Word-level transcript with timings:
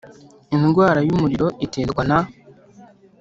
Indwara 0.55 0.99
y 1.07 1.11
umuriro 1.15 1.47
iterwa 1.65 2.01
na 2.09 2.19